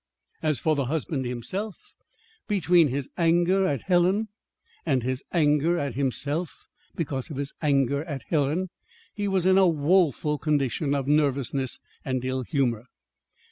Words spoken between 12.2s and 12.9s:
ill humor.